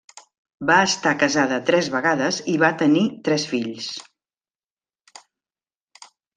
Va 0.69 0.77
estar 0.85 1.11
casada 1.23 1.59
tres 1.67 1.89
vegades 1.97 2.41
i 2.55 2.57
va 2.65 2.73
tenir 2.81 3.05
tres 3.29 3.47
fills. 3.53 3.93